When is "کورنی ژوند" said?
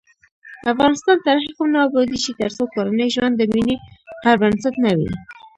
2.73-3.33